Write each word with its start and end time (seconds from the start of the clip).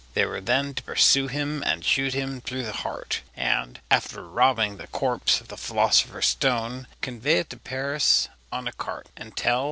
They 0.15 0.25
were 0.25 0.41
then 0.41 0.73
to 0.73 0.81
pursue 0.81 1.27
him 1.27 1.61
and 1.63 1.85
shoot 1.85 2.15
him 2.15 2.41
through 2.41 2.63
the 2.63 2.71
heart; 2.71 3.21
and 3.37 3.79
after 3.91 4.27
robbing 4.27 4.77
the 4.77 4.87
corpse 4.87 5.39
of 5.39 5.49
the 5.49 5.57
philosopher's 5.57 6.25
stone, 6.25 6.87
convey 7.01 7.37
it 7.37 7.51
to 7.51 7.57
Paris 7.57 8.27
on 8.51 8.67
a 8.67 8.71
cart, 8.73 9.05
and 9.15 9.37
tell 9.37 9.59
M. 9.59 9.59